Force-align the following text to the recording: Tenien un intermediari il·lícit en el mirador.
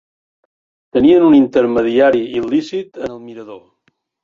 Tenien 0.97 1.25
un 1.27 1.35
intermediari 1.41 2.23
il·lícit 2.41 3.01
en 3.03 3.17
el 3.19 3.23
mirador. 3.29 3.63